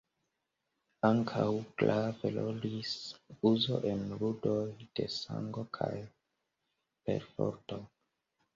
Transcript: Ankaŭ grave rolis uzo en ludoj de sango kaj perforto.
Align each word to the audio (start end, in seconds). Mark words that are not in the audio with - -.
Ankaŭ 1.09 1.43
grave 1.81 2.31
rolis 2.37 2.95
uzo 3.51 3.79
en 3.91 4.03
ludoj 4.23 4.65
de 5.01 5.07
sango 5.19 5.69
kaj 5.81 5.93
perforto. 7.11 7.83